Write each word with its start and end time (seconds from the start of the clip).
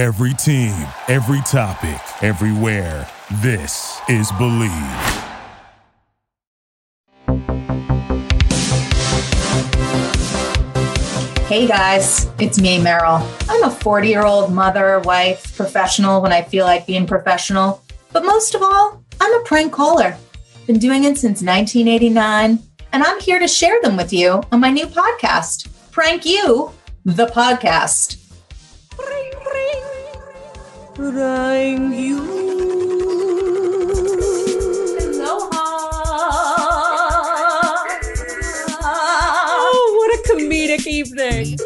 Every 0.00 0.32
team, 0.32 0.72
every 1.08 1.42
topic, 1.42 2.00
everywhere. 2.22 3.06
This 3.42 4.00
is 4.08 4.32
Bleav. 4.32 4.70
Hey 11.46 11.66
guys, 11.66 12.30
it's 12.38 12.58
me, 12.58 12.78
Meryl. 12.78 13.20
I'm 13.50 13.62
a 13.64 13.70
40 13.70 14.08
year 14.08 14.22
old 14.22 14.54
mother, 14.54 15.00
wife, 15.00 15.54
professional 15.54 16.22
when 16.22 16.32
I 16.32 16.44
feel 16.44 16.64
like 16.64 16.86
being 16.86 17.06
professional. 17.06 17.82
But 18.10 18.24
most 18.24 18.54
of 18.54 18.62
all, 18.62 19.04
I'm 19.20 19.34
a 19.38 19.44
prank 19.44 19.70
caller. 19.70 20.16
Been 20.66 20.78
doing 20.78 21.04
it 21.04 21.18
since 21.18 21.42
1989, 21.42 22.58
and 22.94 23.02
I'm 23.02 23.20
here 23.20 23.38
to 23.38 23.46
share 23.46 23.82
them 23.82 23.98
with 23.98 24.14
you 24.14 24.42
on 24.50 24.60
my 24.60 24.70
new 24.70 24.86
podcast, 24.86 25.68
Prank 25.90 26.24
You, 26.24 26.72
the 27.04 27.26
podcast. 27.26 28.16
Prank 31.00 31.96
You. 31.96 32.18
Oh, 38.82 39.94
what 39.96 40.10
a 40.14 40.22
comedic 40.28 40.86
evening. 40.86 41.56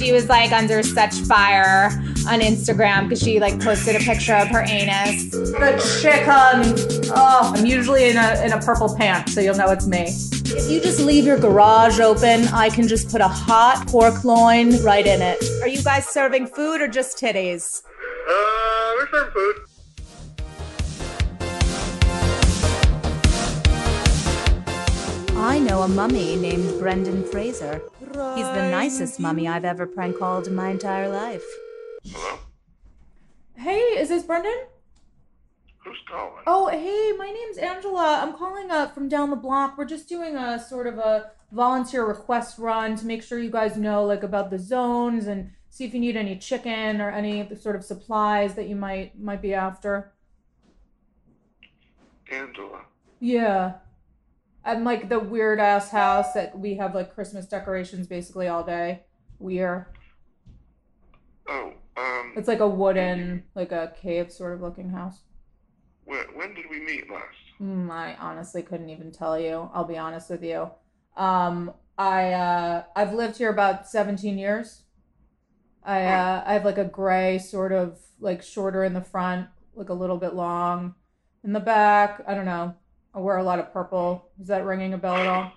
She 0.00 0.12
was 0.12 0.28
like 0.28 0.50
under 0.50 0.82
such 0.82 1.14
fire 1.20 1.90
on 2.26 2.40
Instagram 2.40 3.04
because 3.04 3.22
she 3.22 3.38
like 3.38 3.60
posted 3.60 3.96
a 3.96 3.98
picture 3.98 4.34
of 4.34 4.48
her 4.48 4.64
anus. 4.66 5.30
The 5.30 6.00
chicken. 6.00 7.10
Oh, 7.14 7.52
I'm 7.54 7.66
usually 7.66 8.08
in 8.08 8.16
a 8.16 8.42
in 8.44 8.52
a 8.52 8.60
purple 8.60 8.96
pant, 8.96 9.28
so 9.28 9.40
you'll 9.40 9.56
know 9.56 9.70
it's 9.70 9.86
me. 9.86 10.06
If 10.06 10.70
you 10.70 10.80
just 10.80 11.00
leave 11.00 11.26
your 11.26 11.38
garage 11.38 12.00
open, 12.00 12.48
I 12.48 12.70
can 12.70 12.88
just 12.88 13.10
put 13.10 13.20
a 13.20 13.28
hot 13.28 13.86
pork 13.88 14.24
loin 14.24 14.82
right 14.82 15.06
in 15.06 15.20
it. 15.20 15.42
Are 15.60 15.68
you 15.68 15.82
guys 15.82 16.06
serving 16.08 16.46
food 16.46 16.80
or 16.80 16.88
just 16.88 17.18
titties? 17.18 17.82
Uh, 18.28 18.92
we're 18.96 19.10
serving 19.10 19.32
food. 19.32 19.79
I 25.40 25.58
know 25.58 25.80
a 25.80 25.88
mummy 25.88 26.36
named 26.36 26.78
Brendan 26.78 27.24
Fraser. 27.24 27.80
He's 27.98 28.46
the 28.46 28.68
nicest 28.70 29.18
mummy 29.18 29.48
I've 29.48 29.64
ever 29.64 29.86
prank 29.86 30.18
called 30.18 30.46
in 30.46 30.54
my 30.54 30.68
entire 30.68 31.08
life. 31.08 31.42
Hello? 32.04 32.38
Hey, 33.56 33.80
is 33.98 34.10
this 34.10 34.22
Brendan? 34.22 34.66
Who's 35.78 35.96
calling? 36.06 36.42
Oh, 36.46 36.68
hey, 36.68 37.12
my 37.16 37.32
name's 37.32 37.56
Angela. 37.56 38.20
I'm 38.22 38.34
calling 38.34 38.70
up 38.70 38.94
from 38.94 39.08
down 39.08 39.30
the 39.30 39.36
block. 39.36 39.78
We're 39.78 39.86
just 39.86 40.10
doing 40.10 40.36
a 40.36 40.62
sort 40.62 40.86
of 40.86 40.98
a 40.98 41.30
volunteer 41.50 42.06
request 42.06 42.58
run 42.58 42.94
to 42.96 43.06
make 43.06 43.22
sure 43.22 43.38
you 43.38 43.50
guys 43.50 43.78
know 43.78 44.04
like 44.04 44.22
about 44.22 44.50
the 44.50 44.58
zones 44.58 45.26
and 45.26 45.52
see 45.70 45.86
if 45.86 45.94
you 45.94 46.00
need 46.00 46.18
any 46.18 46.36
chicken 46.36 47.00
or 47.00 47.10
any 47.10 47.48
sort 47.56 47.76
of 47.76 47.82
supplies 47.82 48.56
that 48.56 48.68
you 48.68 48.76
might 48.76 49.18
might 49.18 49.40
be 49.40 49.54
after. 49.54 50.12
Angela. 52.30 52.82
Yeah. 53.20 53.72
And 54.64 54.84
like 54.84 55.08
the 55.08 55.18
weird 55.18 55.58
ass 55.58 55.90
house 55.90 56.32
that 56.34 56.58
we 56.58 56.74
have 56.76 56.94
like 56.94 57.14
Christmas 57.14 57.46
decorations 57.46 58.06
basically 58.06 58.46
all 58.48 58.62
day. 58.62 59.00
Weird. 59.38 59.86
Oh, 61.48 61.72
um, 61.96 62.32
It's 62.36 62.48
like 62.48 62.60
a 62.60 62.68
wooden, 62.68 63.44
like 63.54 63.72
a 63.72 63.92
cave 64.00 64.30
sort 64.30 64.54
of 64.54 64.60
looking 64.60 64.90
house. 64.90 65.20
when, 66.04 66.24
when 66.34 66.54
did 66.54 66.66
we 66.70 66.80
meet 66.80 67.10
last? 67.10 67.24
Mm, 67.60 67.90
I 67.90 68.14
honestly 68.20 68.62
couldn't 68.62 68.90
even 68.90 69.10
tell 69.12 69.38
you. 69.38 69.70
I'll 69.74 69.84
be 69.84 69.98
honest 69.98 70.30
with 70.30 70.42
you. 70.44 70.70
Um, 71.16 71.72
I 71.98 72.32
uh, 72.32 72.84
I've 72.96 73.12
lived 73.12 73.36
here 73.38 73.50
about 73.50 73.88
17 73.88 74.38
years. 74.38 74.82
I 75.82 76.04
uh, 76.04 76.42
I 76.46 76.52
have 76.54 76.64
like 76.64 76.78
a 76.78 76.84
gray 76.84 77.38
sort 77.38 77.72
of 77.72 77.98
like 78.20 78.42
shorter 78.42 78.84
in 78.84 78.94
the 78.94 79.00
front, 79.02 79.48
like 79.74 79.88
a 79.88 79.94
little 79.94 80.16
bit 80.18 80.34
long 80.34 80.94
in 81.44 81.52
the 81.52 81.60
back. 81.60 82.22
I 82.26 82.34
don't 82.34 82.44
know. 82.46 82.74
I 83.14 83.18
wear 83.18 83.36
a 83.38 83.42
lot 83.42 83.58
of 83.58 83.72
purple. 83.72 84.30
Is 84.40 84.48
that 84.48 84.64
ringing 84.64 84.94
a 84.94 84.98
bell 84.98 85.16
at 85.16 85.26
all? 85.26 85.52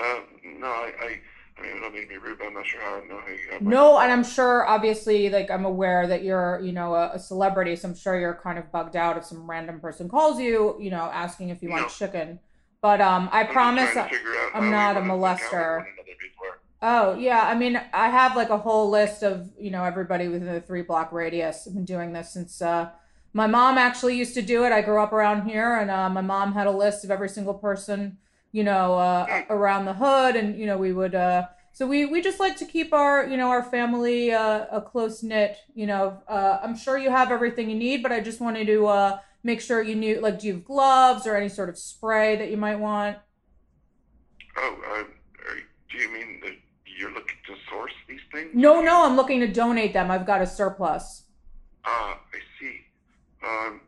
Uh, 0.00 0.20
no, 0.58 0.66
I, 0.66 0.92
I, 1.00 1.20
I 1.58 1.62
mean, 1.62 1.76
I 1.76 1.80
don't 1.80 1.92
mean 1.94 2.02
to 2.04 2.08
be 2.08 2.16
rude, 2.16 2.38
but 2.38 2.46
I'm 2.46 2.54
not 2.54 2.66
sure 2.66 2.80
how 2.80 2.94
I 2.96 3.06
know 3.06 3.20
how 3.20 3.28
you 3.28 3.38
got 3.50 3.62
my 3.62 3.70
No, 3.70 3.98
and 3.98 4.10
I'm 4.10 4.24
sure, 4.24 4.66
obviously, 4.66 5.28
like 5.28 5.50
I'm 5.50 5.66
aware 5.66 6.06
that 6.06 6.22
you're, 6.24 6.60
you 6.64 6.72
know, 6.72 6.94
a, 6.94 7.12
a 7.14 7.18
celebrity, 7.18 7.76
so 7.76 7.88
I'm 7.88 7.94
sure 7.94 8.18
you're 8.18 8.40
kind 8.42 8.58
of 8.58 8.72
bugged 8.72 8.96
out 8.96 9.18
if 9.18 9.24
some 9.24 9.48
random 9.48 9.78
person 9.80 10.08
calls 10.08 10.40
you, 10.40 10.76
you 10.80 10.90
know, 10.90 11.10
asking 11.12 11.50
if 11.50 11.62
you 11.62 11.68
want 11.68 11.82
No. 11.82 11.88
chicken. 11.88 12.40
But 12.80 13.00
um, 13.00 13.28
I 13.30 13.40
I'm 13.40 13.44
just 13.46 13.52
promise. 13.52 13.92
trying 13.92 14.08
to 14.08 14.16
figure 14.16 14.30
out 14.32 14.50
I'm 14.54 14.62
how 14.62 14.66
we 14.66 14.70
not 14.70 14.96
a 14.96 15.00
wanna- 15.00 15.16
like, 15.16 15.40
how 15.40 15.46
we 15.46 15.54
molester. 15.54 15.76
one 15.76 15.86
another 15.94 16.16
before. 16.20 16.58
Oh 16.84 17.14
yeah, 17.18 17.42
I 17.46 17.54
mean, 17.54 17.80
I 17.92 18.08
have 18.08 18.34
like 18.34 18.48
a 18.50 18.58
whole 18.58 18.90
list 18.90 19.22
of 19.22 19.50
you 19.58 19.70
know 19.70 19.84
everybody 19.84 20.26
within 20.28 20.48
a 20.48 20.60
three 20.60 20.82
block 20.82 21.12
radius. 21.12 21.68
I've 21.68 21.74
been 21.74 21.84
doing 21.84 22.12
this 22.12 22.32
since 22.32 22.60
uh, 22.60 22.90
my 23.32 23.46
mom 23.46 23.78
actually 23.78 24.16
used 24.16 24.34
to 24.34 24.42
do 24.42 24.64
it. 24.64 24.72
I 24.72 24.82
grew 24.82 25.02
up 25.02 25.12
around 25.12 25.48
here, 25.48 25.76
and 25.76 25.90
uh, 25.90 26.08
my 26.08 26.20
mom 26.20 26.52
had 26.52 26.66
a 26.66 26.70
list 26.70 27.04
of 27.04 27.10
every 27.10 27.28
single 27.28 27.54
person 27.54 28.18
you 28.52 28.62
know 28.62 28.94
uh, 28.94 29.44
around 29.50 29.86
the 29.86 29.94
hood, 29.94 30.36
and 30.36 30.58
you 30.58 30.66
know 30.66 30.76
we 30.76 30.92
would. 30.92 31.14
Uh, 31.14 31.46
so 31.72 31.86
we 31.86 32.04
we 32.04 32.20
just 32.20 32.38
like 32.38 32.56
to 32.58 32.66
keep 32.66 32.92
our 32.92 33.26
you 33.26 33.36
know 33.36 33.48
our 33.48 33.62
family 33.62 34.30
uh, 34.30 34.66
a 34.70 34.80
close 34.80 35.22
knit. 35.22 35.56
You 35.74 35.86
know, 35.86 36.22
uh, 36.28 36.58
I'm 36.62 36.76
sure 36.76 36.98
you 36.98 37.10
have 37.10 37.32
everything 37.32 37.70
you 37.70 37.76
need, 37.76 38.02
but 38.02 38.12
I 38.12 38.20
just 38.20 38.40
wanted 38.40 38.66
to 38.66 38.86
uh, 38.86 39.18
make 39.42 39.60
sure 39.60 39.82
you 39.82 39.96
knew 39.96 40.20
like 40.20 40.38
do 40.38 40.46
you 40.46 40.52
have 40.54 40.64
gloves 40.64 41.26
or 41.26 41.34
any 41.36 41.48
sort 41.48 41.70
of 41.70 41.78
spray 41.78 42.36
that 42.36 42.50
you 42.50 42.56
might 42.56 42.76
want. 42.76 43.18
Oh, 44.56 44.76
uh, 44.94 45.04
do 45.90 45.98
you 45.98 46.12
mean 46.12 46.40
that 46.42 46.52
you're 46.98 47.12
looking 47.12 47.36
to 47.46 47.54
source 47.70 47.92
these 48.06 48.20
things? 48.32 48.50
No, 48.52 48.82
no, 48.82 49.06
I'm 49.06 49.16
looking 49.16 49.40
to 49.40 49.46
donate 49.46 49.94
them. 49.94 50.10
I've 50.10 50.26
got 50.26 50.42
a 50.42 50.46
surplus. 50.46 51.24
Ah, 51.84 52.20
I 52.32 52.38
see. 52.60 52.80
Um, 53.44 53.80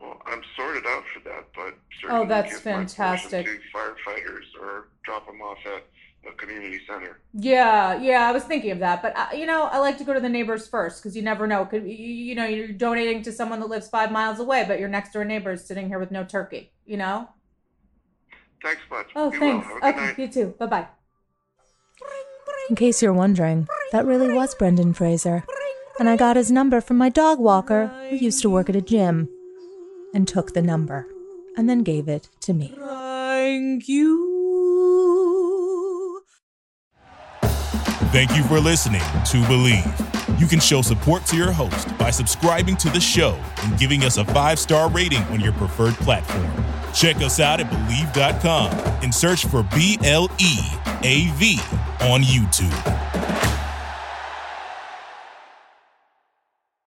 well, 0.00 0.20
I'm 0.26 0.42
sorted 0.56 0.84
out 0.86 1.04
for 1.14 1.20
that, 1.28 1.46
but 1.54 1.74
certainly 2.00 2.24
Oh, 2.24 2.26
that's 2.28 2.56
give 2.56 2.64
my 2.66 2.72
fantastic. 2.72 3.46
to 3.46 3.58
firefighters 3.74 4.44
or 4.60 4.88
drop 5.04 5.26
them 5.26 5.40
off 5.40 5.58
at 5.66 5.84
a 6.30 6.34
community 6.36 6.80
center. 6.88 7.18
Yeah, 7.32 7.98
yeah, 8.00 8.28
I 8.28 8.32
was 8.32 8.42
thinking 8.44 8.72
of 8.72 8.80
that, 8.80 9.00
but 9.00 9.16
uh, 9.16 9.28
you 9.34 9.46
know, 9.46 9.64
I 9.64 9.78
like 9.78 9.96
to 9.98 10.04
go 10.04 10.12
to 10.12 10.20
the 10.20 10.28
neighbors 10.28 10.66
first 10.68 11.02
because 11.02 11.16
you 11.16 11.22
never 11.22 11.46
know. 11.46 11.64
Could 11.64 11.84
you, 11.84 11.90
you 11.94 12.34
know 12.34 12.44
you're 12.46 12.68
donating 12.68 13.22
to 13.22 13.32
someone 13.32 13.60
that 13.60 13.68
lives 13.68 13.88
five 13.88 14.10
miles 14.12 14.38
away, 14.40 14.64
but 14.66 14.78
your 14.80 14.88
next 14.88 15.12
door 15.12 15.24
neighbor 15.24 15.52
is 15.52 15.64
sitting 15.64 15.88
here 15.88 15.98
with 15.98 16.10
no 16.10 16.24
turkey. 16.24 16.72
You 16.84 16.96
know? 16.98 17.28
Thanks 18.62 18.82
much. 18.90 19.06
Oh, 19.14 19.30
Be 19.30 19.38
thanks. 19.38 19.66
Well. 19.66 19.74
Have 19.74 19.76
a 19.76 19.80
good 19.80 19.94
Okay, 19.96 20.06
night. 20.06 20.18
you 20.18 20.28
too. 20.28 20.54
Bye 20.58 20.66
bye. 20.66 20.88
In 22.68 22.74
case 22.76 23.00
you're 23.00 23.12
wondering, 23.12 23.68
that 23.92 24.04
really 24.04 24.32
was 24.32 24.54
Brendan 24.54 24.92
Fraser. 24.92 25.44
And 25.98 26.08
I 26.10 26.16
got 26.16 26.36
his 26.36 26.50
number 26.50 26.80
from 26.80 26.98
my 26.98 27.08
dog 27.08 27.38
walker, 27.38 27.86
who 28.10 28.16
used 28.16 28.42
to 28.42 28.50
work 28.50 28.68
at 28.68 28.76
a 28.76 28.82
gym, 28.82 29.28
and 30.12 30.28
took 30.28 30.52
the 30.52 30.62
number, 30.62 31.06
and 31.56 31.68
then 31.68 31.82
gave 31.82 32.06
it 32.08 32.28
to 32.40 32.52
me. 32.52 32.74
Thank 32.78 33.88
you. 33.88 34.34
Thank 38.12 38.36
you 38.36 38.44
for 38.44 38.60
listening 38.60 39.00
to 39.00 39.42
Bleav. 39.44 40.40
You 40.40 40.46
can 40.46 40.60
show 40.60 40.82
support 40.82 41.24
to 41.26 41.36
your 41.36 41.52
host 41.52 41.96
by 41.98 42.10
subscribing 42.10 42.76
to 42.78 42.90
the 42.90 43.00
show 43.00 43.38
and 43.62 43.78
giving 43.78 44.04
us 44.04 44.16
a 44.16 44.24
five 44.24 44.58
star 44.58 44.90
rating 44.90 45.22
on 45.24 45.40
your 45.40 45.52
preferred 45.52 45.94
platform. 45.94 46.50
Check 46.94 47.16
us 47.16 47.40
out 47.40 47.60
at 47.60 47.70
Bleav.com 47.70 48.72
and 49.02 49.14
search 49.14 49.44
for 49.46 49.62
B 49.74 49.98
L 50.02 50.30
E 50.38 50.58
A 51.02 51.30
V 51.32 51.58
on 52.00 52.22
YouTube. 52.22 52.95